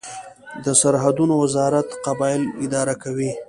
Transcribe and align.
د 0.63 0.67
سرحدونو 0.81 1.33
وزارت 1.43 1.87
قبایل 2.05 2.43
اداره 2.65 2.95
کوي 3.03 3.31